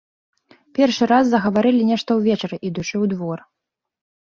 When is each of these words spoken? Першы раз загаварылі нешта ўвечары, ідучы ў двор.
Першы 0.79 1.03
раз 1.11 1.25
загаварылі 1.33 1.81
нешта 1.91 2.17
ўвечары, 2.23 2.55
ідучы 2.73 2.93
ў 2.93 3.05
двор. 3.15 3.39